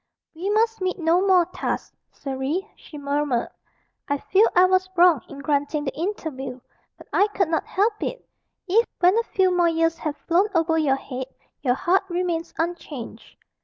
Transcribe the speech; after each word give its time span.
"We 0.33 0.49
must 0.49 0.81
meet 0.81 0.97
no 0.97 1.21
more 1.27 1.47
thus, 1.61 1.91
Surrey," 2.11 2.67
she 2.75 2.97
murmured: 2.97 3.49
"I 4.07 4.17
feel 4.17 4.47
I 4.55 4.65
was 4.65 4.89
wrong 4.95 5.21
in 5.29 5.41
granting 5.43 5.83
the 5.83 5.95
interview, 5.95 6.59
but 6.97 7.05
I 7.13 7.27
could 7.27 7.49
not 7.49 7.67
help 7.67 8.01
it. 8.01 8.27
If, 8.67 8.87
when 8.97 9.15
a 9.19 9.23
few 9.23 9.55
more 9.55 9.69
years 9.69 9.99
have 9.99 10.17
flown 10.27 10.47
over 10.55 10.75
your 10.75 10.95
head, 10.95 11.27
your 11.61 11.75
heart 11.75 12.01
remains 12.09 12.51
unchanged." 12.57 13.37